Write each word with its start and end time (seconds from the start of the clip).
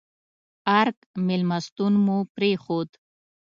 ارګ 0.79 0.97
مېلمستون 1.27 1.93
مو 2.05 2.17
پرېښود. 2.35 2.89